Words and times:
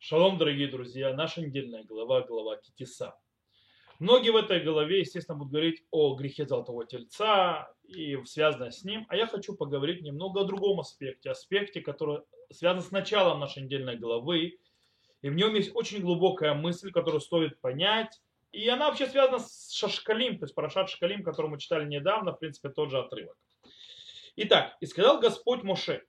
Шалом, 0.00 0.38
дорогие 0.38 0.68
друзья, 0.68 1.12
наша 1.12 1.40
недельная 1.40 1.82
глава, 1.82 2.22
глава 2.22 2.56
Китиса. 2.56 3.18
Многие 3.98 4.30
в 4.30 4.36
этой 4.36 4.62
главе, 4.62 5.00
естественно, 5.00 5.36
будут 5.36 5.52
говорить 5.52 5.84
о 5.90 6.14
грехе 6.14 6.46
Золотого 6.46 6.86
Тельца 6.86 7.68
и 7.82 8.16
связанное 8.24 8.70
с 8.70 8.84
ним, 8.84 9.06
а 9.08 9.16
я 9.16 9.26
хочу 9.26 9.56
поговорить 9.56 10.02
немного 10.02 10.42
о 10.42 10.44
другом 10.44 10.78
аспекте, 10.78 11.30
аспекте, 11.30 11.80
который 11.80 12.20
связан 12.52 12.84
с 12.84 12.92
началом 12.92 13.40
нашей 13.40 13.64
недельной 13.64 13.96
главы, 13.96 14.60
и 15.20 15.28
в 15.28 15.34
нем 15.34 15.56
есть 15.56 15.74
очень 15.74 16.00
глубокая 16.00 16.54
мысль, 16.54 16.92
которую 16.92 17.20
стоит 17.20 17.60
понять, 17.60 18.22
и 18.52 18.68
она 18.68 18.86
вообще 18.86 19.08
связана 19.08 19.40
с 19.40 19.72
Шашкалим, 19.72 20.38
то 20.38 20.44
есть 20.44 20.54
Парашат 20.54 20.90
Шкалим, 20.90 21.24
который 21.24 21.50
мы 21.50 21.58
читали 21.58 21.84
недавно, 21.84 22.32
в 22.32 22.38
принципе, 22.38 22.68
тот 22.68 22.90
же 22.90 23.00
отрывок. 23.00 23.36
Итак, 24.36 24.76
и 24.78 24.86
сказал 24.86 25.18
Господь 25.18 25.64
Моше, 25.64 26.04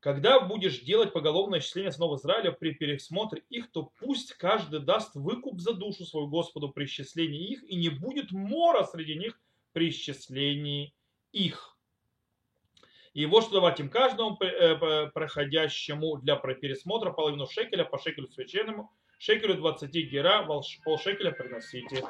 когда 0.00 0.38
будешь 0.40 0.80
делать 0.80 1.12
поголовное 1.12 1.58
исчисление 1.58 1.90
сынов 1.90 2.20
Израиля 2.20 2.52
при 2.52 2.72
пересмотре 2.72 3.42
их, 3.50 3.70
то 3.72 3.90
пусть 3.98 4.32
каждый 4.34 4.80
даст 4.80 5.14
выкуп 5.16 5.60
за 5.60 5.74
душу 5.74 6.04
свою 6.04 6.28
Господу 6.28 6.68
при 6.68 6.84
исчислении 6.84 7.48
их, 7.48 7.64
и 7.64 7.74
не 7.74 7.88
будет 7.88 8.30
мора 8.30 8.84
среди 8.84 9.16
них 9.16 9.40
при 9.72 9.90
исчислении 9.90 10.94
их. 11.32 11.76
И 13.12 13.22
его 13.22 13.40
что 13.40 13.54
давать 13.54 13.80
им 13.80 13.90
каждому 13.90 14.36
э, 14.40 15.10
проходящему 15.10 16.18
для 16.18 16.36
пересмотра 16.36 17.10
половину 17.10 17.48
шекеля 17.48 17.84
по 17.84 17.98
шекелю 17.98 18.28
священному, 18.28 18.92
шекелю 19.18 19.54
20 19.54 19.90
гера, 19.90 20.46
полшекеля 20.84 21.32
приносите 21.32 22.04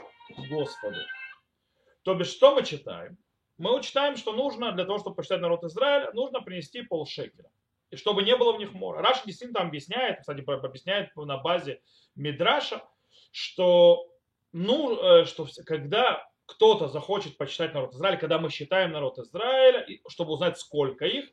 Господу. 0.50 0.98
То 2.02 2.14
бишь, 2.14 2.28
что 2.28 2.54
мы 2.54 2.64
читаем? 2.66 3.16
Мы 3.56 3.82
читаем, 3.82 4.16
что 4.16 4.32
нужно 4.34 4.72
для 4.72 4.84
того, 4.84 4.98
чтобы 4.98 5.16
посчитать 5.16 5.40
народ 5.40 5.64
Израиля, 5.64 6.12
нужно 6.12 6.42
принести 6.42 6.82
полшекеля 6.82 7.50
и 7.90 7.96
чтобы 7.96 8.22
не 8.22 8.36
было 8.36 8.52
в 8.52 8.58
них 8.58 8.72
мора. 8.72 9.02
Раша 9.02 9.22
действительно 9.24 9.60
там 9.60 9.68
объясняет, 9.68 10.20
кстати, 10.20 10.40
объясняет 10.40 11.14
на 11.16 11.38
базе 11.38 11.80
Мидраша, 12.14 12.82
что, 13.30 14.06
ну, 14.52 15.00
э, 15.00 15.24
что 15.24 15.46
когда 15.64 16.28
кто-то 16.46 16.88
захочет 16.88 17.36
почитать 17.36 17.74
народ 17.74 17.94
Израиля, 17.94 18.16
когда 18.16 18.38
мы 18.38 18.50
считаем 18.50 18.92
народ 18.92 19.18
Израиля, 19.18 19.86
чтобы 20.08 20.32
узнать, 20.32 20.58
сколько 20.58 21.04
их, 21.06 21.26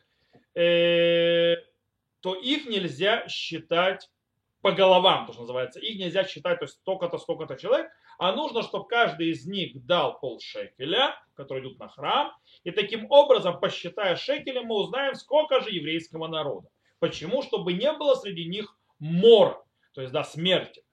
э, 0.56 1.56
то 2.20 2.36
их 2.36 2.66
нельзя 2.66 3.28
считать 3.28 4.10
по 4.62 4.72
головам, 4.72 5.28
то, 5.28 5.34
что 5.34 5.44
называется. 5.44 5.80
Их 5.80 5.98
нельзя 6.00 6.26
считать, 6.26 6.60
то 6.60 6.66
есть 6.66 6.76
столько-то, 6.76 7.18
столько-то 7.18 7.56
человек, 7.56 7.92
а 8.18 8.34
нужно, 8.34 8.64
чтобы 8.64 8.88
каждый 8.88 9.30
из 9.30 9.46
них 9.46 9.86
дал 9.86 10.20
полшекеля, 10.20 11.16
который 11.36 11.62
идут 11.62 11.80
на 11.80 11.88
храм, 11.88 12.32
и 12.64 12.72
таким 12.72 13.10
образом, 13.10 13.60
посчитая 13.60 14.16
шекели, 14.16 14.60
мы 14.60 14.76
узнаем, 14.76 15.16
сколько 15.16 15.62
же 15.62 15.72
еврейского 15.72 16.28
народа. 16.28 16.70
Почему? 17.00 17.42
Чтобы 17.42 17.74
не 17.74 17.92
было 17.94 18.16
среди 18.16 18.46
них 18.46 18.76
мора, 19.00 19.62
то 19.94 20.02
есть 20.02 20.14
да, 20.14 20.24
смерти. 20.24 20.84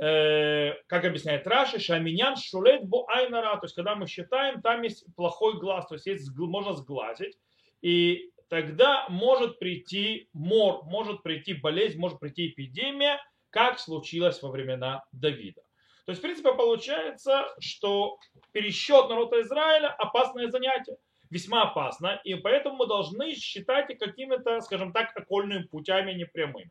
Э, 0.00 0.74
как 0.86 1.04
объясняет 1.04 1.46
Раши, 1.46 1.80
шаминян 1.80 2.36
шулет 2.36 2.84
бо 2.84 3.04
айнара, 3.08 3.56
то 3.56 3.64
есть 3.64 3.74
когда 3.74 3.96
мы 3.96 4.06
считаем, 4.06 4.62
там 4.62 4.82
есть 4.82 5.04
плохой 5.16 5.58
глаз, 5.58 5.86
то 5.88 5.94
есть, 5.94 6.06
есть 6.06 6.30
можно 6.36 6.74
сглазить, 6.74 7.36
и 7.82 8.30
тогда 8.48 9.08
может 9.08 9.58
прийти 9.58 10.28
мор, 10.32 10.84
может 10.84 11.22
прийти 11.24 11.54
болезнь, 11.54 11.98
может 11.98 12.20
прийти 12.20 12.48
эпидемия, 12.48 13.18
как 13.50 13.80
случилось 13.80 14.40
во 14.42 14.50
времена 14.50 15.04
Давида. 15.10 15.62
То 16.08 16.12
есть, 16.12 16.20
в 16.20 16.22
принципе, 16.22 16.54
получается, 16.54 17.54
что 17.60 18.18
пересчет 18.52 19.10
народа 19.10 19.42
Израиля– 19.42 19.88
опасное 19.98 20.48
занятие 20.48 20.96
весьма 21.28 21.64
опасно, 21.64 22.18
и 22.24 22.34
поэтому 22.34 22.76
мы 22.76 22.86
должны 22.86 23.34
считать 23.34 23.88
какими-то, 23.98 24.62
скажем 24.62 24.94
так, 24.94 25.14
окольными 25.14 25.64
путями 25.64 26.14
непрямыми. 26.14 26.70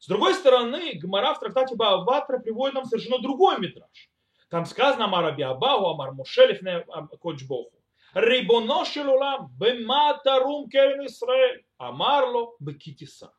С 0.00 0.06
другой 0.06 0.34
стороны, 0.34 0.92
Гмара 0.96 1.32
в 1.32 1.40
трактате 1.40 1.76
Бааватра 1.76 2.40
приводит 2.40 2.74
нам 2.74 2.84
совершенно 2.84 3.20
другой 3.20 3.58
метраж. 3.58 4.10
Там 4.50 4.66
сказано 4.66 5.06
Амар 5.06 5.24
Аби 5.28 5.44
Амар 5.44 6.12
Мушелев 6.12 6.60
Коджбоху. 7.22 7.82
Рибоно 8.12 8.84
бематарум 9.58 10.68
керен 10.68 11.06
Исраэль, 11.06 11.64
Амарло 11.78 12.52
бекитиса. 12.60 13.32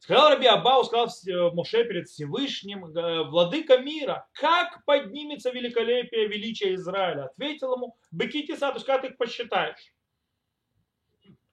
Сказал 0.00 0.30
Раби 0.30 0.46
Абау, 0.46 0.82
сказал 0.84 1.08
э, 1.08 1.50
Моше 1.54 1.84
перед 1.84 2.08
Всевышним, 2.08 2.86
э, 2.86 3.24
владыка 3.24 3.76
мира, 3.76 4.26
как 4.32 4.82
поднимется 4.86 5.50
великолепие, 5.50 6.26
величие 6.26 6.74
Израиля? 6.76 7.26
Ответил 7.26 7.74
ему, 7.74 7.96
быкитиса, 8.10 8.70
то 8.70 8.76
есть 8.76 8.86
как 8.86 9.02
ты 9.02 9.08
их 9.08 9.18
посчитаешь? 9.18 9.92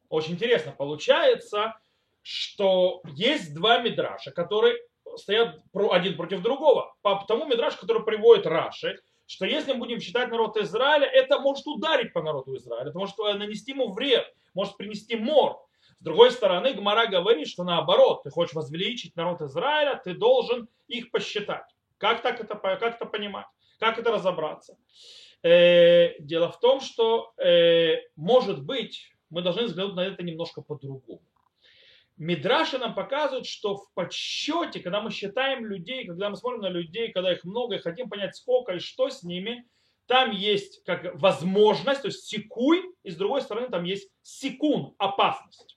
Очень 0.08 0.36
интересно, 0.36 0.72
получается, 0.72 1.78
что 2.22 3.02
есть 3.16 3.54
два 3.54 3.80
мидраша, 3.80 4.32
которые 4.32 4.78
стоят 5.18 5.60
один 5.74 6.16
против 6.16 6.42
другого. 6.42 6.96
По 7.02 7.22
тому 7.28 7.46
мидрашу, 7.46 7.80
который 7.80 8.04
приводит 8.06 8.48
Раши, 8.48 8.98
что 9.26 9.46
если 9.46 9.74
мы 9.74 9.80
будем 9.80 10.00
считать 10.00 10.32
народ 10.32 10.56
Израиля, 10.56 11.06
это 11.06 11.40
может 11.40 11.68
ударить 11.68 12.14
по 12.14 12.22
народу 12.22 12.56
Израиля, 12.56 12.92
это 12.92 12.98
может 12.98 13.18
нанести 13.18 13.72
ему 13.72 13.92
вред, 13.92 14.34
может 14.54 14.78
принести 14.78 15.18
мор. 15.18 15.67
С 16.00 16.04
другой 16.04 16.32
стороны, 16.32 16.74
Гмара 16.74 17.08
говорит, 17.08 17.48
что 17.48 17.64
наоборот, 17.64 18.24
ты 18.24 18.30
хочешь 18.30 18.54
возвеличить 18.54 19.16
народ 19.16 19.42
Израиля, 19.42 20.00
ты 20.04 20.14
должен 20.14 20.70
их 20.88 21.10
посчитать. 21.12 21.66
Как 21.98 22.22
так 22.22 22.40
это, 22.40 22.56
как 22.56 22.84
это 22.84 23.06
понимать? 23.06 23.48
Как 23.80 23.98
это 23.98 24.12
разобраться? 24.12 24.78
Э, 25.44 26.20
дело 26.20 26.52
в 26.52 26.60
том, 26.60 26.82
что, 26.82 27.34
э, 27.38 28.02
может 28.16 28.64
быть, 28.64 29.12
мы 29.30 29.42
должны 29.42 29.64
взглянуть 29.64 29.96
на 29.96 30.06
это 30.06 30.24
немножко 30.24 30.62
по-другому. 30.62 31.22
Мидраши 32.18 32.80
нам 32.80 32.96
показывают, 32.96 33.46
что 33.46 33.78
в 33.78 33.94
подсчете, 33.94 34.80
когда 34.80 35.02
мы 35.02 35.12
считаем 35.12 35.66
людей, 35.66 36.06
когда 36.06 36.30
мы 36.30 36.36
смотрим 36.36 36.62
на 36.62 36.70
людей, 36.70 37.12
когда 37.12 37.32
их 37.32 37.44
много 37.44 37.76
и 37.76 37.80
хотим 37.80 38.10
понять 38.10 38.36
сколько 38.36 38.74
и 38.74 38.80
что 38.80 39.10
с 39.10 39.24
ними, 39.24 39.68
там 40.08 40.32
есть 40.32 40.84
как 40.84 41.20
возможность, 41.20 42.02
то 42.02 42.08
есть 42.08 42.26
секуй, 42.26 42.82
и 43.04 43.12
с 43.12 43.16
другой 43.16 43.42
стороны 43.42 43.70
там 43.70 43.84
есть 43.84 44.10
секун, 44.24 44.96
опасность. 44.98 45.77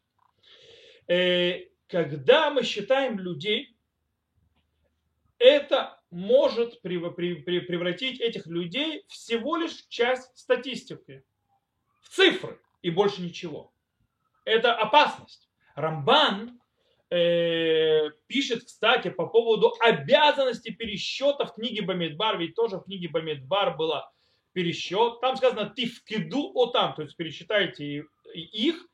Э, 1.11 1.65
когда 1.89 2.51
мы 2.53 2.63
считаем 2.63 3.19
людей, 3.19 3.77
это 5.39 6.01
может 6.13 6.81
превратить 6.83 8.21
этих 8.21 8.47
людей 8.47 9.05
всего 9.09 9.57
лишь 9.57 9.87
часть 9.89 10.31
статистики, 10.39 11.25
в 12.01 12.11
цифры 12.11 12.61
и 12.83 12.91
больше 12.91 13.23
ничего. 13.23 13.73
Это 14.45 14.73
опасность. 14.73 15.49
Рамбан 15.75 16.61
э, 17.11 18.11
пишет, 18.29 18.63
кстати, 18.63 19.11
по 19.11 19.27
поводу 19.27 19.75
обязанности 19.81 20.71
пересчета 20.71 21.45
в 21.45 21.55
книге 21.55 21.83
Бамидбар, 21.83 22.39
ведь 22.39 22.55
тоже 22.55 22.77
в 22.77 22.85
книге 22.85 23.09
Бамидбар 23.09 23.77
было 23.77 24.13
пересчет. 24.53 25.21
Там 25.21 25.37
сказано 25.37 25.73
«тифкиду 25.75 26.53
отам», 26.55 26.95
то 26.95 27.03
есть 27.03 27.17
пересчитайте 27.17 28.05
их, 28.33 28.87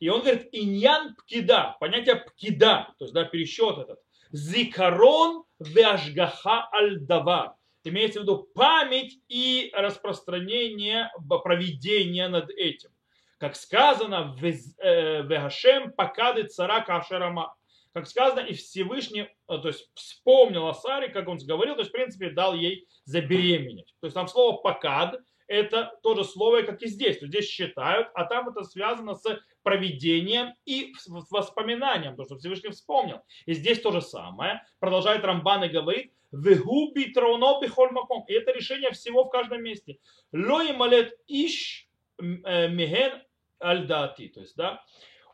и 0.00 0.08
он 0.08 0.20
говорит, 0.20 0.48
иньян 0.52 1.14
пкида, 1.16 1.76
понятие 1.80 2.16
пкида, 2.16 2.94
то 2.98 3.04
есть 3.04 3.14
да, 3.14 3.24
пересчет 3.24 3.78
этот. 3.78 3.98
Зикарон 4.30 5.44
вяжгаха 5.58 6.68
альдава. 6.70 7.56
Имеется 7.84 8.20
в 8.20 8.22
виду 8.24 8.48
память 8.54 9.18
и 9.28 9.70
распространение 9.74 11.10
проведения 11.42 12.28
над 12.28 12.50
этим. 12.50 12.90
Как 13.38 13.56
сказано, 13.56 14.36
э, 14.42 15.22
Вегашем 15.22 15.92
покады 15.92 16.44
цара 16.44 16.80
кашерама. 16.80 17.54
Как 17.94 18.06
сказано, 18.06 18.40
и 18.40 18.52
Всевышний, 18.52 19.22
э, 19.22 19.28
то 19.46 19.68
есть 19.68 19.90
вспомнил 19.94 20.66
о 20.66 20.74
Саре, 20.74 21.08
как 21.08 21.28
он 21.28 21.38
говорил, 21.38 21.74
то 21.74 21.80
есть 21.80 21.90
в 21.90 21.94
принципе 21.94 22.30
дал 22.30 22.54
ей 22.54 22.86
забеременеть. 23.04 23.94
То 24.00 24.06
есть 24.06 24.14
там 24.14 24.28
слово 24.28 24.58
покад, 24.58 25.18
это 25.48 25.98
то 26.02 26.14
же 26.14 26.24
слово, 26.24 26.62
как 26.62 26.82
и 26.82 26.86
здесь. 26.86 27.18
То 27.18 27.26
здесь 27.26 27.46
считают, 27.46 28.08
а 28.14 28.24
там 28.24 28.48
это 28.48 28.62
связано 28.62 29.14
с 29.14 29.24
проведением 29.62 30.54
и 30.64 30.92
воспоминанием, 31.30 32.16
то, 32.16 32.24
что 32.24 32.36
Всевышний 32.36 32.70
вспомнил. 32.70 33.20
И 33.46 33.54
здесь 33.54 33.80
то 33.80 33.90
же 33.90 34.00
самое. 34.00 34.62
Продолжает 34.78 35.24
Рамбан 35.24 35.64
и 35.64 35.68
говорит, 35.68 36.12
Вегуби 36.30 37.12
троно 37.12 37.58
маком. 37.92 38.24
И 38.28 38.34
это 38.34 38.52
решение 38.52 38.90
всего 38.92 39.24
в 39.24 39.30
каждом 39.30 39.62
месте. 39.62 39.98
Лои 40.32 40.72
малет 40.72 41.18
иш 41.26 41.88
э, 42.18 42.68
меген 42.68 43.22
альдати. 43.58 44.28
То 44.28 44.40
есть, 44.40 44.54
да, 44.56 44.84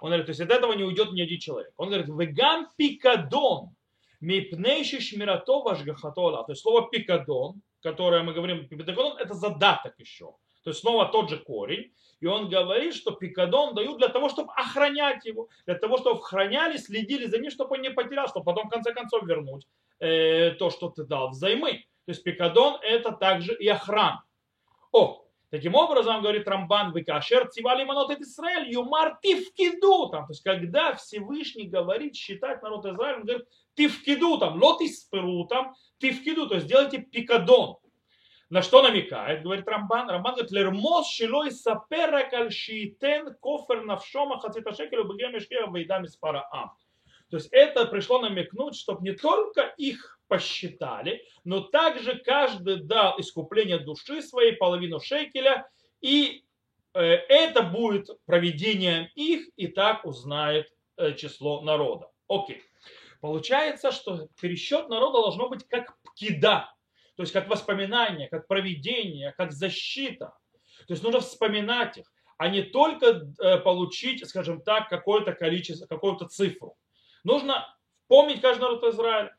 он 0.00 0.10
говорит, 0.10 0.26
то 0.26 0.30
есть 0.30 0.40
от 0.40 0.50
этого 0.50 0.72
не 0.74 0.84
уйдет 0.84 1.12
ни 1.12 1.20
один 1.20 1.40
человек. 1.40 1.72
Он 1.76 1.88
говорит, 1.88 2.08
вегам 2.08 2.68
пикадон 2.76 3.74
мипнейши 4.20 5.00
шмирато 5.00 5.60
вашгахатола. 5.62 6.44
То 6.44 6.52
есть 6.52 6.62
слово 6.62 6.88
пикадон, 6.90 7.60
которое 7.84 8.22
мы 8.22 8.32
говорим, 8.32 8.66
пикадон, 8.66 9.18
это 9.18 9.34
задаток 9.34 9.94
еще. 9.98 10.34
То 10.64 10.70
есть 10.70 10.80
снова 10.80 11.06
тот 11.06 11.28
же 11.28 11.36
корень. 11.36 11.92
И 12.20 12.26
он 12.26 12.48
говорит, 12.48 12.94
что 12.94 13.10
пикадон 13.10 13.74
дают 13.74 13.98
для 13.98 14.08
того, 14.08 14.30
чтобы 14.30 14.52
охранять 14.54 15.26
его, 15.26 15.48
для 15.66 15.74
того, 15.74 15.98
чтобы 15.98 16.18
охраняли, 16.20 16.78
следили 16.78 17.26
за 17.26 17.38
ним, 17.38 17.50
чтобы 17.50 17.76
он 17.76 17.82
не 17.82 17.90
потерял, 17.90 18.26
чтобы 18.26 18.46
потом 18.46 18.68
в 18.68 18.70
конце 18.70 18.94
концов 18.94 19.24
вернуть 19.24 19.68
э, 20.00 20.52
то, 20.52 20.70
что 20.70 20.88
ты 20.88 21.04
дал 21.04 21.28
взаймы. 21.28 21.84
То 22.06 22.12
есть 22.12 22.22
пикадон 22.22 22.78
это 22.82 23.12
также 23.12 23.54
и 23.54 23.68
охрана. 23.68 24.24
О, 24.90 25.23
Таким 25.54 25.76
образом, 25.76 26.20
говорит 26.20 26.48
Рамбан, 26.48 26.90
вы 26.90 27.04
кашер 27.04 27.48
цивали 27.48 27.84
манот 27.84 28.10
Израиль, 28.10 28.72
юмар 28.72 29.16
ты 29.22 29.36
вкиду 29.36 30.08
там. 30.08 30.26
То 30.26 30.32
есть, 30.32 30.42
когда 30.42 30.94
Всевышний 30.96 31.68
говорит 31.68 32.16
считать 32.16 32.60
народ 32.60 32.84
Израиля, 32.86 33.18
он 33.18 33.22
говорит, 33.22 33.46
ты 33.76 33.86
вкиду 33.86 34.36
там, 34.38 34.60
лот 34.60 34.80
исперу 34.80 35.44
там, 35.44 35.76
ты 36.00 36.10
вкиду, 36.10 36.48
то 36.48 36.56
есть 36.56 36.66
делайте 36.66 36.98
пикадон. 36.98 37.76
На 38.50 38.62
что 38.62 38.82
намекает, 38.82 39.44
говорит 39.44 39.68
Рамбан? 39.68 40.10
Рамбан 40.10 40.32
говорит, 40.32 40.50
лермос 40.50 41.08
шилой 41.08 41.52
сапера 41.52 42.28
кальшитен 42.28 43.36
кофер 43.36 43.84
навшома 43.84 44.40
хацита 44.40 44.74
шекелю 44.74 45.04
бегем 45.04 45.36
ешкева 45.36 45.72
вейдам 45.72 46.04
из 46.04 46.18
ам. 46.20 46.72
То 47.30 47.36
есть 47.36 47.48
это 47.52 47.86
пришло 47.86 48.18
намекнуть, 48.18 48.74
чтобы 48.74 49.04
не 49.04 49.12
только 49.12 49.72
их 49.76 50.13
посчитали, 50.28 51.24
но 51.44 51.60
также 51.60 52.18
каждый 52.18 52.82
дал 52.82 53.18
искупление 53.20 53.78
души 53.78 54.22
своей, 54.22 54.52
половину 54.52 55.00
шекеля, 55.00 55.68
и 56.00 56.44
э, 56.94 57.00
это 57.00 57.62
будет 57.62 58.08
проведением 58.26 59.08
их, 59.14 59.48
и 59.56 59.68
так 59.68 60.04
узнает 60.04 60.72
э, 60.96 61.14
число 61.14 61.60
народа. 61.62 62.10
Окей. 62.28 62.62
Получается, 63.20 63.90
что 63.90 64.28
пересчет 64.40 64.88
народа 64.88 65.22
должно 65.22 65.48
быть 65.48 65.66
как 65.66 65.96
пкида, 66.02 66.70
то 67.16 67.22
есть 67.22 67.32
как 67.32 67.48
воспоминание, 67.48 68.28
как 68.28 68.46
проведение, 68.46 69.32
как 69.36 69.52
защита. 69.52 70.36
То 70.86 70.92
есть 70.92 71.02
нужно 71.02 71.20
вспоминать 71.20 71.98
их, 71.98 72.12
а 72.36 72.48
не 72.48 72.62
только 72.62 73.06
э, 73.38 73.58
получить, 73.58 74.26
скажем 74.28 74.60
так, 74.62 74.88
какое-то 74.88 75.32
количество, 75.32 75.86
какую-то 75.86 76.26
цифру. 76.26 76.76
Нужно 77.22 77.66
помнить 78.08 78.40
каждый 78.40 78.62
народ 78.62 78.84
Израиля. 78.84 79.34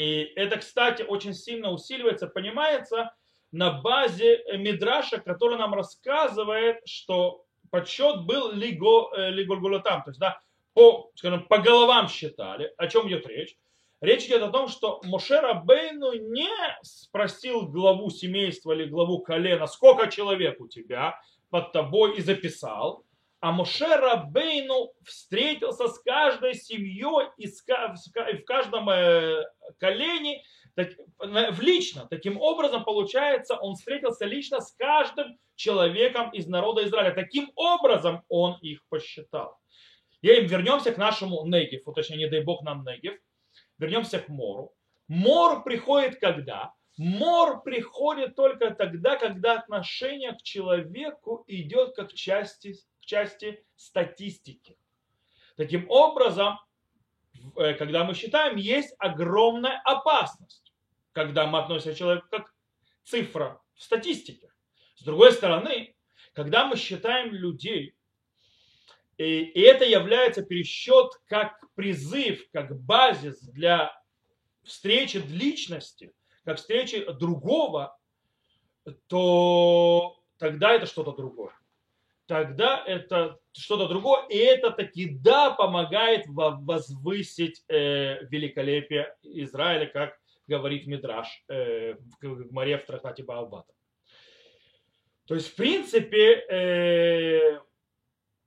И 0.00 0.32
это, 0.34 0.56
кстати, 0.56 1.02
очень 1.02 1.34
сильно 1.34 1.70
усиливается, 1.70 2.26
понимается 2.26 3.14
на 3.52 3.70
базе 3.70 4.42
Мидраша, 4.56 5.18
который 5.18 5.58
нам 5.58 5.74
рассказывает, 5.74 6.78
что 6.86 7.44
подсчет 7.70 8.24
был 8.24 8.50
лиго, 8.50 9.10
э, 9.14 9.28
лигольгулотам, 9.28 10.02
то 10.02 10.08
есть 10.08 10.18
да, 10.18 10.40
по, 10.72 11.10
скажем, 11.16 11.46
по 11.46 11.58
головам 11.58 12.08
считали. 12.08 12.72
О 12.78 12.86
чем 12.86 13.08
идет 13.08 13.26
речь? 13.26 13.58
Речь 14.00 14.24
идет 14.24 14.40
о 14.40 14.48
том, 14.48 14.68
что 14.68 15.02
Мошера 15.04 15.52
Бейну 15.52 16.14
не 16.14 16.48
спросил 16.80 17.68
главу 17.68 18.08
семейства 18.08 18.72
или 18.72 18.86
главу 18.86 19.18
колена, 19.18 19.66
сколько 19.66 20.10
человек 20.10 20.62
у 20.62 20.66
тебя 20.66 21.20
под 21.50 21.72
тобой 21.72 22.16
и 22.16 22.22
записал, 22.22 23.04
а 23.40 23.52
Моше 23.52 23.86
Рабейну 23.86 24.92
встретился 25.02 25.88
с 25.88 25.98
каждой 26.00 26.54
семьей 26.54 27.28
и 27.38 27.46
в 27.46 28.44
каждом 28.44 28.90
э, 28.90 29.44
колене 29.78 30.42
в 30.76 31.60
лично. 31.60 32.06
Таким 32.08 32.40
образом, 32.40 32.84
получается, 32.84 33.56
он 33.56 33.74
встретился 33.74 34.26
лично 34.26 34.60
с 34.60 34.72
каждым 34.72 35.38
человеком 35.54 36.30
из 36.30 36.46
народа 36.46 36.86
Израиля. 36.86 37.14
Таким 37.14 37.50
образом, 37.56 38.22
он 38.28 38.58
их 38.60 38.86
посчитал. 38.88 39.58
И 40.20 40.28
вернемся 40.28 40.92
к 40.92 40.98
нашему 40.98 41.46
Негеву, 41.46 41.92
точнее, 41.92 42.18
не 42.18 42.28
дай 42.28 42.42
бог 42.42 42.62
нам 42.62 42.84
Негев. 42.84 43.18
Вернемся 43.78 44.18
к 44.18 44.28
Мору. 44.28 44.72
Мор 45.08 45.64
приходит 45.64 46.20
когда? 46.20 46.74
Мор 46.98 47.62
приходит 47.62 48.36
только 48.36 48.70
тогда, 48.72 49.16
когда 49.16 49.54
отношение 49.54 50.32
к 50.32 50.42
человеку 50.42 51.44
идет 51.46 51.96
как 51.96 52.12
части 52.12 52.74
части 53.10 53.64
статистики. 53.74 54.78
Таким 55.56 55.90
образом, 55.90 56.58
э, 57.56 57.74
когда 57.74 58.04
мы 58.04 58.14
считаем, 58.14 58.56
есть 58.56 58.94
огромная 58.98 59.80
опасность, 59.84 60.72
когда 61.12 61.46
мы 61.46 61.58
относимся 61.58 61.94
к 61.94 61.98
человеку 61.98 62.28
как 62.30 62.54
цифра 63.02 63.60
в 63.74 63.82
статистике. 63.82 64.52
С 64.94 65.02
другой 65.02 65.32
стороны, 65.32 65.96
когда 66.34 66.66
мы 66.66 66.76
считаем 66.76 67.32
людей, 67.32 67.96
и 69.16 69.60
это 69.60 69.84
является 69.84 70.42
пересчет 70.42 71.10
как 71.26 71.60
призыв, 71.74 72.48
как 72.52 72.80
базис 72.80 73.40
для 73.42 73.92
встречи 74.62 75.18
личности, 75.18 76.14
как 76.44 76.58
встречи 76.58 77.04
другого, 77.12 77.98
то 79.08 80.22
тогда 80.38 80.72
это 80.72 80.86
что-то 80.86 81.12
другое 81.12 81.59
тогда 82.30 82.84
это 82.86 83.40
что-то 83.50 83.88
другое, 83.88 84.24
и 84.28 84.36
это 84.36 84.70
таки 84.70 85.08
да 85.08 85.50
помогает 85.50 86.26
возвысить 86.28 87.64
э, 87.66 88.24
великолепие 88.26 89.16
Израиля, 89.24 89.86
как 89.86 90.16
говорит 90.46 90.86
Мидраш 90.86 91.26
э, 91.48 91.94
в 92.22 92.52
Маре 92.52 92.78
в 92.78 92.86
трактате 92.86 93.24
Баабата. 93.24 93.72
То 95.26 95.34
есть, 95.34 95.48
в 95.48 95.56
принципе, 95.56 96.34
э, 96.48 97.60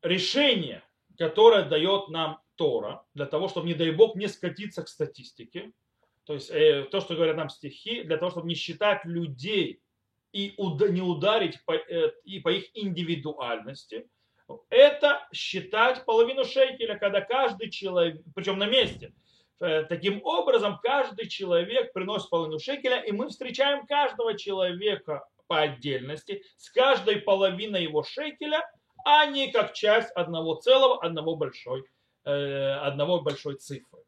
решение, 0.02 0.82
которое 1.18 1.66
дает 1.66 2.08
нам 2.08 2.40
Тора, 2.56 3.04
для 3.14 3.26
того, 3.26 3.50
чтобы, 3.50 3.68
не 3.68 3.74
дай 3.74 3.92
Бог, 3.92 4.16
не 4.16 4.30
скатиться 4.30 4.84
к 4.84 4.88
статистике, 4.88 5.74
то 6.24 6.36
есть 6.36 6.50
э, 6.52 6.88
то, 6.90 7.02
что 7.02 7.16
говорят 7.16 7.36
нам 7.36 7.50
стихи, 7.50 8.04
для 8.04 8.16
того, 8.16 8.32
чтобы 8.32 8.48
не 8.48 8.56
считать 8.56 9.04
людей 9.04 9.83
и 10.34 10.56
не 10.58 11.02
ударить 11.02 11.64
по, 11.66 11.74
э, 11.74 12.12
и 12.26 12.40
по 12.40 12.50
их 12.50 12.66
индивидуальности, 12.74 14.10
это 14.70 15.26
считать 15.32 16.04
половину 16.06 16.44
шейкеля, 16.44 16.98
когда 16.98 17.22
каждый 17.22 17.70
человек, 17.70 18.22
причем 18.36 18.58
на 18.58 18.66
месте, 18.66 19.14
э, 19.60 19.84
таким 19.84 20.22
образом 20.24 20.80
каждый 20.82 21.30
человек 21.30 21.94
приносит 21.94 22.30
половину 22.30 22.60
шекеля, 22.60 23.00
и 23.02 23.12
мы 23.12 23.30
встречаем 23.30 23.86
каждого 23.86 24.38
человека 24.38 25.26
по 25.48 25.62
отдельности 25.62 26.44
с 26.58 26.70
каждой 26.72 27.18
половиной 27.18 27.84
его 27.84 28.04
шекеля, 28.04 28.68
а 29.06 29.28
не 29.28 29.52
как 29.52 29.74
часть 29.74 30.12
одного 30.12 30.56
целого, 30.56 31.04
одного 31.04 31.36
большой, 31.36 31.86
э, 32.26 32.72
одного 32.82 33.22
большой 33.22 33.56
цифры. 33.58 34.02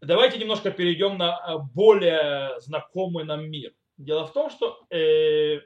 Давайте 0.00 0.38
немножко 0.38 0.70
перейдем 0.70 1.18
на 1.18 1.58
более 1.74 2.60
знакомый 2.60 3.24
нам 3.24 3.50
мир– 3.50 3.72
Дело 3.98 4.26
в 4.26 4.32
том, 4.32 4.50
что 4.50 4.84
э, 4.90 5.60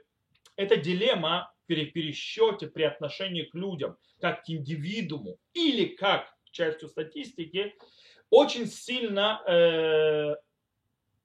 эта 0.55 0.77
дилемма 0.77 1.53
при 1.65 1.85
пересчете, 1.85 2.67
при 2.67 2.83
отношении 2.83 3.43
к 3.43 3.55
людям, 3.55 3.97
как 4.19 4.43
к 4.43 4.49
индивидууму 4.49 5.37
или 5.53 5.85
как 5.95 6.27
к 6.45 6.51
частью 6.51 6.89
статистики, 6.89 7.75
очень 8.29 8.67
сильно, 8.67 9.41
э, 9.47 10.35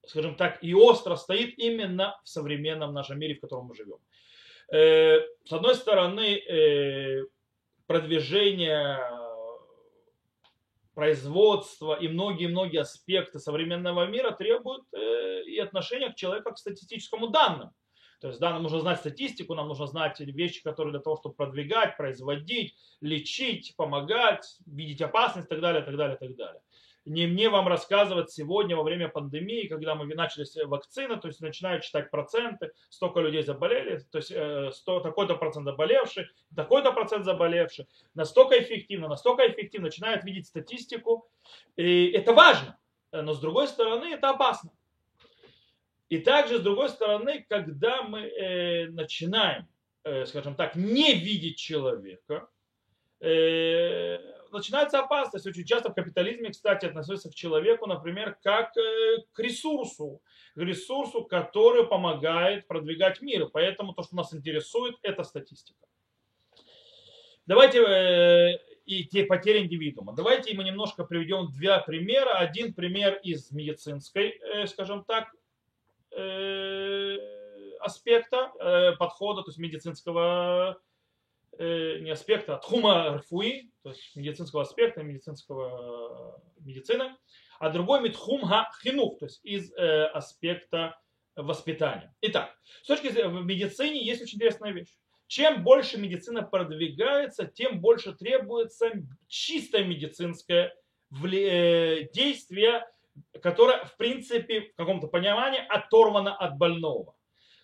скажем 0.05 0.35
так, 0.35 0.63
и 0.63 0.73
остро 0.73 1.15
стоит 1.15 1.57
именно 1.57 2.19
в 2.23 2.29
современном 2.29 2.93
нашем 2.93 3.19
мире, 3.19 3.35
в 3.35 3.41
котором 3.41 3.65
мы 3.67 3.75
живем. 3.75 3.99
Э, 4.71 5.21
с 5.45 5.53
одной 5.53 5.75
стороны, 5.75 6.37
э, 6.37 7.23
продвижение 7.85 8.99
производства 10.97 11.93
и 11.93 12.07
многие-многие 12.07 12.81
аспекты 12.81 13.37
современного 13.37 14.07
мира 14.07 14.31
требуют 14.31 14.83
э, 14.95 15.43
и 15.43 15.59
отношения 15.59 16.09
к 16.09 16.15
человеку 16.15 16.51
к 16.51 16.57
статистическому 16.57 17.27
данным. 17.27 17.69
То 18.19 18.29
есть 18.29 18.39
да, 18.39 18.49
нам 18.49 18.63
нужно 18.63 18.79
знать 18.79 18.97
статистику, 18.97 19.53
нам 19.53 19.67
нужно 19.67 19.85
знать 19.85 20.19
вещи, 20.19 20.63
которые 20.63 20.93
для 20.93 20.99
того, 20.99 21.17
чтобы 21.17 21.35
продвигать, 21.35 21.97
производить, 21.97 22.75
лечить, 22.99 23.75
помогать, 23.77 24.57
видеть 24.65 25.03
опасность 25.03 25.45
и 25.45 25.49
так 25.49 25.61
далее, 25.61 25.83
так 25.83 25.95
далее, 25.97 26.17
так 26.17 26.35
далее 26.35 26.61
не 27.07 27.25
мне 27.25 27.49
вам 27.49 27.67
рассказывать 27.67 28.31
сегодня 28.31 28.75
во 28.75 28.83
время 28.83 29.07
пандемии, 29.07 29.67
когда 29.67 29.95
мы 29.95 30.05
начали 30.13 30.45
вакцины, 30.65 31.17
то 31.17 31.27
есть 31.27 31.41
начинают 31.41 31.83
читать 31.83 32.11
проценты, 32.11 32.71
столько 32.89 33.21
людей 33.21 33.43
заболели, 33.43 33.99
то 34.11 34.17
есть 34.17 34.31
э, 34.31 34.71
такой-то 34.85 35.35
процент 35.35 35.65
заболевших, 35.65 36.27
такой-то 36.55 36.91
процент 36.91 37.25
заболевших, 37.25 37.87
настолько 38.13 38.61
эффективно, 38.61 39.07
настолько 39.07 39.49
эффективно, 39.49 39.87
начинают 39.87 40.23
видеть 40.23 40.47
статистику, 40.47 41.29
и 41.77 42.07
это 42.07 42.33
важно, 42.33 42.77
но 43.11 43.33
с 43.33 43.39
другой 43.39 43.67
стороны 43.67 44.13
это 44.13 44.29
опасно. 44.29 44.71
И 46.09 46.19
также 46.19 46.59
с 46.59 46.61
другой 46.61 46.89
стороны, 46.89 47.45
когда 47.49 48.03
мы 48.03 48.21
э, 48.21 48.87
начинаем, 48.87 49.67
э, 50.03 50.25
скажем 50.25 50.55
так, 50.55 50.75
не 50.75 51.13
видеть 51.13 51.57
человека, 51.57 52.47
э, 53.19 54.36
начинается 54.57 54.99
опасность. 54.99 55.45
Очень 55.45 55.65
часто 55.65 55.89
в 55.89 55.93
капитализме, 55.93 56.49
кстати, 56.49 56.85
относятся 56.85 57.29
к 57.29 57.35
человеку, 57.35 57.87
например, 57.87 58.37
как 58.43 58.75
э, 58.77 59.23
к 59.31 59.39
ресурсу, 59.39 60.21
к 60.55 60.59
ресурсу, 60.59 61.23
который 61.23 61.85
помогает 61.85 62.67
продвигать 62.67 63.21
мир. 63.21 63.47
Поэтому 63.47 63.93
то, 63.93 64.03
что 64.03 64.15
нас 64.15 64.33
интересует, 64.33 64.95
это 65.01 65.23
статистика. 65.23 65.79
Давайте 67.45 67.79
э, 67.79 68.57
и 68.85 69.05
те 69.05 69.25
потери 69.25 69.59
индивидуума. 69.59 70.13
Давайте 70.13 70.55
мы 70.55 70.63
немножко 70.63 71.03
приведем 71.05 71.47
два 71.51 71.79
примера. 71.79 72.31
Один 72.37 72.73
пример 72.73 73.19
из 73.23 73.51
медицинской, 73.51 74.39
э, 74.41 74.67
скажем 74.67 75.03
так, 75.03 75.33
аспекта 77.79 78.95
подхода, 78.97 79.43
то 79.43 79.49
есть 79.49 79.59
медицинского 79.59 80.81
не 81.59 82.09
аспекта, 82.09 82.55
а 82.55 82.57
тхума 82.57 83.17
рфуи, 83.17 83.69
то 83.87 83.93
есть 83.93 84.15
медицинского 84.17 84.63
аспекта, 84.63 85.01
медицинского 85.01 86.41
медицины, 86.59 87.15
а 87.57 87.69
другой 87.69 88.01
митхум 88.01 88.45
ха 88.45 88.69
хинух, 88.83 89.19
то 89.19 89.25
есть 89.27 89.39
из 89.45 89.73
э, 89.73 90.07
аспекта 90.07 90.99
воспитанием. 91.37 92.11
Итак, 92.21 92.53
с 92.83 92.87
точки 92.87 93.07
зрения 93.07 93.29
в 93.29 93.45
медицине 93.45 94.03
есть 94.03 94.21
очень 94.21 94.35
интересная 94.35 94.73
вещь. 94.73 94.93
Чем 95.27 95.63
больше 95.63 95.97
медицина 95.97 96.43
продвигается, 96.43 97.45
тем 97.45 97.79
больше 97.79 98.13
требуется 98.13 98.91
чисто 99.27 99.81
медицинское 99.85 100.75
э, 101.23 102.09
действие, 102.11 102.85
которое, 103.41 103.85
в 103.85 103.95
принципе, 103.95 104.61
в 104.63 104.75
каком-то 104.75 105.07
понимании 105.07 105.61
оторвано 105.69 106.35
от 106.35 106.57
больного. 106.57 107.15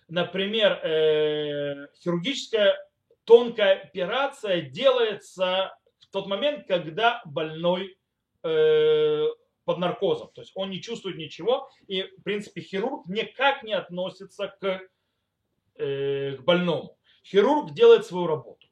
Например, 0.08 0.72
э, 0.72 1.88
хирургическая 2.02 2.78
тонкая 3.24 3.82
операция 3.82 4.62
делается 4.62 5.74
тот 6.14 6.26
момент, 6.26 6.66
когда 6.66 7.22
больной 7.26 7.96
э, 8.42 9.26
под 9.64 9.78
наркозом. 9.78 10.30
То 10.34 10.40
есть 10.40 10.52
он 10.54 10.70
не 10.70 10.80
чувствует 10.80 11.16
ничего, 11.16 11.68
и, 11.86 12.02
в 12.02 12.22
принципе, 12.22 12.62
хирург 12.62 13.06
никак 13.06 13.62
не 13.62 13.72
относится 13.72 14.48
к, 14.48 14.80
к 15.76 16.38
больному 16.42 16.98
хирург 17.24 17.72
делает 17.72 18.06
свою 18.06 18.26
работу. 18.26 18.68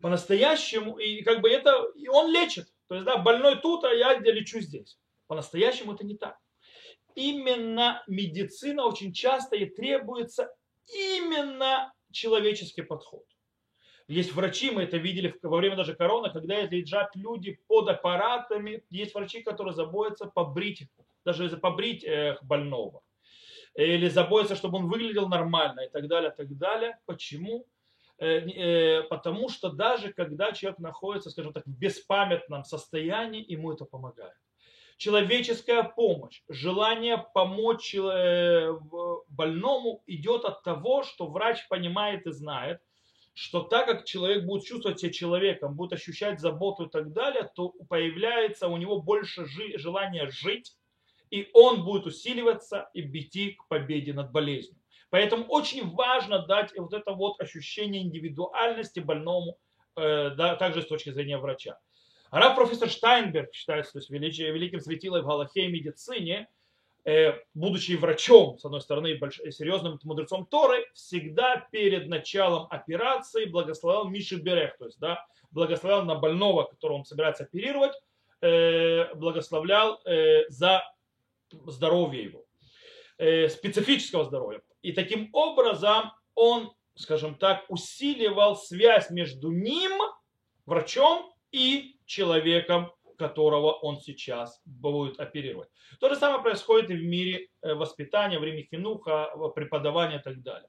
По-настоящему, 0.00 0.98
и 0.98 1.22
как 1.22 1.40
бы 1.40 1.50
это, 1.50 1.86
и 1.96 2.08
он 2.08 2.30
лечит. 2.30 2.68
То 2.88 2.94
есть, 2.94 3.06
да, 3.06 3.16
больной 3.16 3.58
тут, 3.60 3.84
а 3.84 3.92
я 3.92 4.18
лечу 4.18 4.60
здесь. 4.60 4.98
По-настоящему 5.26 5.94
это 5.94 6.04
не 6.04 6.16
так. 6.16 6.38
Именно 7.14 8.04
медицина 8.06 8.84
очень 8.84 9.12
часто 9.12 9.56
и 9.56 9.64
требуется 9.64 10.54
именно 10.86 11.92
человеческий 12.12 12.82
подход. 12.82 13.24
Есть 14.08 14.32
врачи, 14.32 14.70
мы 14.70 14.84
это 14.84 14.98
видели 14.98 15.34
во 15.42 15.56
время 15.56 15.76
даже 15.76 15.94
короны, 15.94 16.30
когда 16.30 16.62
лежат 16.62 17.16
люди 17.16 17.58
под 17.66 17.88
аппаратами. 17.88 18.84
Есть 18.90 19.14
врачи, 19.14 19.42
которые 19.42 19.74
заботятся 19.74 20.26
побрить, 20.26 20.88
даже 21.24 21.48
побрить 21.56 22.06
больного 22.42 23.02
или 23.74 24.08
заботиться, 24.08 24.56
чтобы 24.56 24.78
он 24.78 24.88
выглядел 24.88 25.28
нормально 25.28 25.80
и 25.80 25.88
так 25.88 26.08
далее, 26.08 26.30
так 26.30 26.56
далее. 26.56 26.98
Почему? 27.04 27.66
Э, 28.18 28.38
э, 28.38 29.02
потому 29.02 29.48
что 29.48 29.70
даже 29.70 30.12
когда 30.12 30.52
человек 30.52 30.78
находится, 30.78 31.30
скажем 31.30 31.52
так, 31.52 31.66
в 31.66 31.78
беспамятном 31.78 32.64
состоянии, 32.64 33.44
ему 33.46 33.72
это 33.72 33.84
помогает. 33.84 34.34
Человеческая 34.96 35.82
помощь, 35.82 36.42
желание 36.48 37.18
помочь 37.34 37.94
э, 37.94 38.72
больному 39.28 40.02
идет 40.06 40.46
от 40.46 40.62
того, 40.62 41.02
что 41.02 41.26
врач 41.26 41.68
понимает 41.68 42.26
и 42.26 42.32
знает, 42.32 42.80
что 43.36 43.60
так 43.60 43.84
как 43.84 44.06
человек 44.06 44.46
будет 44.46 44.64
чувствовать 44.64 44.98
себя 44.98 45.12
человеком, 45.12 45.74
будет 45.74 45.92
ощущать 45.92 46.40
заботу 46.40 46.86
и 46.86 46.88
так 46.88 47.12
далее, 47.12 47.50
то 47.54 47.74
появляется 47.90 48.66
у 48.66 48.78
него 48.78 49.02
больше 49.02 49.44
желания 49.76 50.30
жить, 50.30 50.74
и 51.30 51.50
он 51.52 51.84
будет 51.84 52.06
усиливаться 52.06 52.88
и 52.94 53.02
бить 53.02 53.58
к 53.58 53.68
победе 53.68 54.14
над 54.14 54.32
болезнью. 54.32 54.80
Поэтому 55.10 55.44
очень 55.48 55.86
важно 55.94 56.46
дать 56.46 56.72
вот 56.78 56.94
это 56.94 57.12
вот 57.12 57.38
ощущение 57.38 58.02
индивидуальности 58.04 59.00
больному, 59.00 59.58
э, 59.96 60.30
да, 60.30 60.56
также 60.56 60.80
с 60.80 60.86
точки 60.86 61.10
зрения 61.10 61.36
врача. 61.36 61.78
Раб 62.30 62.56
профессор 62.56 62.88
Штайнберг 62.88 63.52
считается 63.52 63.92
то 63.92 63.98
есть, 63.98 64.08
великим 64.08 64.80
светилой 64.80 65.20
в 65.20 65.26
Галахе 65.26 65.66
и 65.66 65.72
медицине, 65.72 66.48
будучи 67.54 67.92
врачом, 67.92 68.58
с 68.58 68.64
одной 68.64 68.80
стороны, 68.80 69.18
серьезным 69.50 69.98
мудрецом 70.02 70.44
Торы, 70.46 70.86
всегда 70.92 71.66
перед 71.70 72.08
началом 72.08 72.66
операции 72.70 73.44
благословлял 73.44 74.08
Миши 74.08 74.36
Берех, 74.36 74.76
то 74.76 74.86
есть 74.86 74.98
да, 74.98 75.24
благословлял 75.50 76.04
на 76.04 76.16
больного, 76.16 76.64
которого 76.64 76.98
он 76.98 77.04
собирается 77.04 77.44
оперировать, 77.44 77.92
э, 78.40 79.14
благословлял 79.14 80.00
э, 80.04 80.48
за 80.48 80.82
здоровья 81.66 82.22
его, 82.22 82.44
э, 83.18 83.48
специфического 83.48 84.24
здоровья. 84.24 84.60
И 84.82 84.92
таким 84.92 85.30
образом 85.32 86.12
он, 86.34 86.72
скажем 86.94 87.36
так, 87.36 87.64
усиливал 87.68 88.56
связь 88.56 89.10
между 89.10 89.50
ним, 89.50 89.92
врачом, 90.66 91.32
и 91.52 91.96
человеком, 92.04 92.92
которого 93.16 93.72
он 93.72 93.98
сейчас 94.00 94.60
будет 94.64 95.20
оперировать. 95.20 95.68
То 96.00 96.08
же 96.08 96.16
самое 96.16 96.42
происходит 96.42 96.90
и 96.90 96.94
в 96.94 97.04
мире 97.04 97.48
э, 97.62 97.74
воспитания, 97.74 98.38
в 98.38 98.42
мире 98.42 98.62
хинуха, 98.62 99.30
преподавания 99.54 100.18
и 100.18 100.22
так 100.22 100.42
далее. 100.42 100.68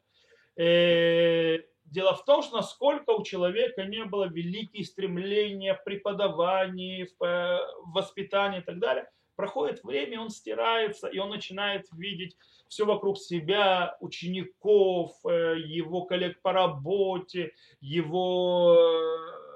Э, 0.55 1.63
дело 1.85 2.15
в 2.15 2.25
том, 2.25 2.41
что 2.41 2.57
насколько 2.57 3.11
у 3.11 3.23
человека 3.23 3.83
не 3.83 4.03
было 4.05 4.25
великие 4.25 4.83
стремления 4.83 5.75
в 5.75 5.83
преподавании, 5.83 7.09
в 7.19 7.59
воспитании 7.93 8.59
и 8.59 8.63
так 8.63 8.79
далее, 8.79 9.07
Проходит 9.37 9.83
время, 9.83 10.19
он 10.19 10.31
стирается, 10.31 11.07
и 11.07 11.19
он 11.19 11.29
начинает 11.29 11.85
видеть 11.91 12.35
все 12.67 12.85
вокруг 12.85 13.19
себя, 13.19 13.95
учеников, 14.01 15.11
э, 15.25 15.59
его 15.59 16.05
коллег 16.05 16.41
по 16.41 16.53
работе, 16.53 17.53
его, 17.79 18.75
э, 18.75 19.46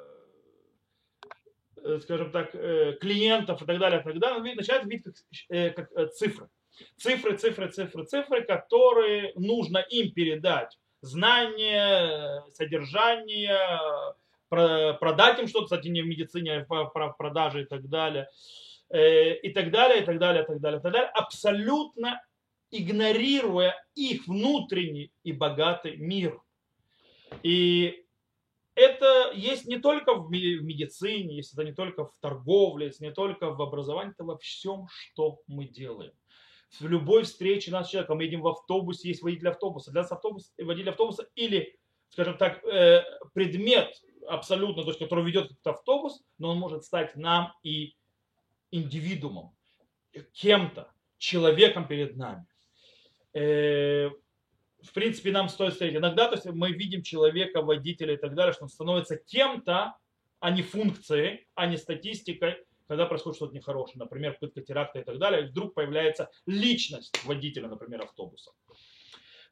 скажем 2.01 2.31
так, 2.31 2.53
э, 2.53 2.93
клиентов 2.99 3.61
и 3.61 3.65
так 3.65 3.79
далее, 3.79 4.01
и 4.01 4.03
так 4.03 4.19
далее. 4.19 4.55
Начинает 4.55 4.85
видеть 4.85 5.23
как, 5.75 5.91
как 5.93 6.11
цифры. 6.13 6.49
Цифры, 6.97 7.37
цифры, 7.37 7.69
цифры, 7.69 8.05
цифры, 8.05 8.43
которые 8.43 9.33
нужно 9.35 9.79
им 9.79 10.11
передать. 10.13 10.77
Знания, 11.01 12.43
содержание, 12.53 13.59
продать 14.49 15.39
им 15.39 15.47
что-то, 15.47 15.65
кстати, 15.65 15.87
не 15.87 16.01
в 16.01 16.07
медицине, 16.07 16.65
а 16.69 16.83
в 16.83 17.15
продаже 17.17 17.63
и 17.63 17.65
так 17.65 17.89
далее. 17.89 18.27
Э, 18.91 19.35
и 19.35 19.53
так 19.53 19.71
далее, 19.71 20.01
и 20.01 20.05
так 20.05 20.19
далее, 20.19 20.43
и 20.43 20.45
так 20.45 20.59
далее, 20.59 20.79
и 20.79 20.83
так 20.83 20.91
далее, 20.91 21.09
абсолютно 21.13 22.21
игнорируя 22.71 23.73
их 23.95 24.27
внутренний 24.27 25.13
и 25.23 25.31
богатый 25.31 25.95
мир. 25.95 26.41
И 27.41 28.00
это 28.75 29.31
есть 29.33 29.65
не 29.65 29.79
только 29.79 30.15
в 30.15 30.29
медицине, 30.29 31.37
есть 31.37 31.53
это 31.53 31.63
не 31.63 31.73
только 31.73 32.05
в 32.05 32.17
торговле, 32.19 32.87
есть 32.87 33.01
не 33.01 33.11
только 33.11 33.51
в 33.51 33.61
образовании, 33.61 34.13
это 34.13 34.23
во 34.23 34.37
всем, 34.37 34.87
что 34.89 35.39
мы 35.47 35.65
делаем. 35.65 36.13
В 36.79 36.87
любой 36.87 37.23
встрече 37.23 37.71
нас 37.71 37.87
с 37.87 37.91
человеком, 37.91 38.17
мы 38.17 38.23
едем 38.23 38.41
в 38.41 38.47
автобусе, 38.47 39.09
есть 39.09 39.21
водитель 39.21 39.49
автобуса. 39.49 39.91
Для 39.91 40.03
нас 40.03 40.11
автобус, 40.11 40.53
водитель 40.57 40.91
автобуса 40.91 41.27
или, 41.35 41.77
скажем 42.09 42.37
так, 42.37 42.63
э, 42.63 43.03
предмет 43.33 43.93
абсолютно, 44.25 44.83
то 44.83 44.89
есть, 44.89 44.99
который 44.99 45.25
ведет 45.25 45.51
этот 45.51 45.67
автобус, 45.67 46.23
но 46.37 46.51
он 46.51 46.59
может 46.59 46.85
стать 46.85 47.17
нам 47.17 47.53
и 47.63 47.95
индивидуумом, 48.71 49.53
кем-то, 50.31 50.93
человеком 51.17 51.87
перед 51.87 52.15
нами. 52.15 52.45
В 54.83 54.93
принципе, 54.93 55.31
нам 55.31 55.49
стоит 55.49 55.73
стоять. 55.75 55.95
Иногда 55.95 56.27
то 56.27 56.35
есть 56.35 56.45
мы 56.45 56.71
видим 56.71 57.03
человека, 57.03 57.61
водителя 57.61 58.15
и 58.15 58.17
так 58.17 58.33
далее, 58.35 58.53
что 58.53 58.63
он 58.63 58.69
становится 58.69 59.15
кем-то, 59.17 59.95
а 60.39 60.51
не 60.51 60.63
функцией, 60.63 61.47
а 61.55 61.67
не 61.67 61.77
статистикой, 61.77 62.57
когда 62.87 63.05
происходит 63.05 63.37
что-то 63.37 63.55
нехорошее, 63.55 63.99
например, 63.99 64.37
пытка 64.39 64.61
теракта 64.61 64.99
и 64.99 65.03
так 65.03 65.17
далее, 65.17 65.43
и 65.43 65.47
вдруг 65.47 65.73
появляется 65.73 66.29
личность 66.45 67.15
водителя, 67.23 67.67
например, 67.67 68.01
автобуса. 68.01 68.51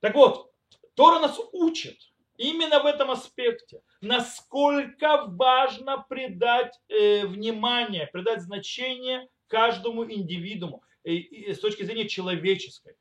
Так 0.02 0.16
вот, 0.16 0.52
Тора 0.96 1.20
нас 1.20 1.40
учит 1.54 1.98
именно 2.38 2.82
в 2.82 2.86
этом 2.86 3.12
аспекте, 3.12 3.82
насколько 4.02 5.26
важно 5.28 6.06
придать 6.10 6.74
э, 6.90 7.26
внимание, 7.26 8.08
придать 8.08 8.42
значение 8.42 9.28
каждому 9.48 10.10
индивидууму 10.10 10.84
э, 11.04 11.18
э, 11.18 11.54
с 11.54 11.60
точки 11.60 11.84
зрения 11.84 12.08
человеческой. 12.08 12.96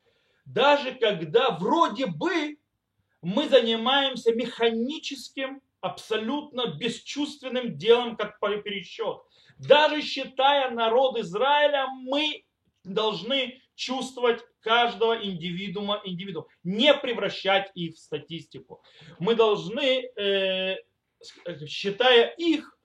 Даже 0.49 0.95
когда 0.95 1.51
вроде 1.51 2.07
бы 2.07 2.57
мы 3.21 3.49
занимаемся 3.49 4.35
механическим, 4.35 5.61
абсолютно 5.81 6.75
бесчувственным 6.75 7.77
делом, 7.77 8.17
как 8.17 8.41
пересчет. 8.63 9.19
Даже 9.59 10.01
считая 10.03 10.71
народ 10.71 11.19
Израиля, 11.19 11.87
мы 12.03 12.45
должны 12.83 13.61
чувствовать 13.75 14.43
каждого 14.61 15.23
индивидуума, 15.23 16.01
индивидуума, 16.05 16.49
не 16.65 16.95
превращать 16.95 17.71
их 17.75 17.95
в 17.95 17.99
статистику. 17.99 18.83
Мы 19.19 19.35
должны, 19.35 20.11
э, 20.17 20.77
считая 21.67 22.35
их, 22.39 22.78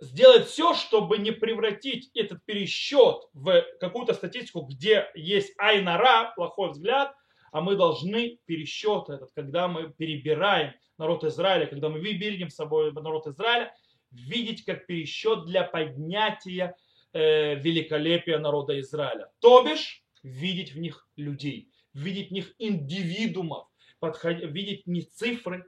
сделать 0.00 0.46
все, 0.48 0.74
чтобы 0.74 1.18
не 1.18 1.30
превратить 1.30 2.10
этот 2.14 2.44
пересчет 2.44 3.16
в 3.32 3.64
какую-то 3.80 4.14
статистику, 4.14 4.62
где 4.62 5.10
есть 5.14 5.54
айнара, 5.58 6.32
плохой 6.34 6.70
взгляд, 6.70 7.14
а 7.52 7.60
мы 7.60 7.76
должны 7.76 8.38
пересчет 8.46 9.08
этот, 9.08 9.30
когда 9.34 9.68
мы 9.68 9.92
перебираем 9.92 10.74
народ 10.98 11.24
Израиля, 11.24 11.66
когда 11.66 11.88
мы 11.88 12.00
видим 12.00 12.50
с 12.50 12.56
собой 12.56 12.92
народ 12.92 13.26
Израиля, 13.26 13.72
видеть 14.10 14.64
как 14.64 14.86
пересчет 14.86 15.44
для 15.46 15.64
поднятия 15.64 16.76
э, 17.12 17.54
великолепия 17.56 18.38
народа 18.38 18.78
Израиля. 18.80 19.30
То 19.40 19.62
бишь, 19.62 20.04
видеть 20.22 20.72
в 20.72 20.78
них 20.78 21.08
людей, 21.16 21.70
видеть 21.92 22.30
в 22.30 22.32
них 22.32 22.54
индивидуумов, 22.58 23.68
подход... 23.98 24.38
видеть 24.38 24.86
не 24.86 25.02
цифры, 25.02 25.64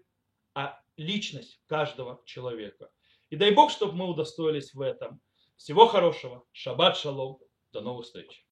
а 0.55 0.81
личность 0.97 1.61
каждого 1.67 2.23
человека. 2.25 2.91
И 3.31 3.37
дай 3.37 3.53
Бог, 3.53 3.71
чтобы 3.71 3.95
мы 3.95 4.09
удостоились 4.09 4.75
в 4.75 4.81
этом. 4.81 5.21
Всего 5.57 5.87
хорошего. 5.87 6.45
Шаббат 6.53 6.97
шалом. 6.97 7.39
До 7.73 7.81
новых 7.81 8.07
встреч. 8.07 8.46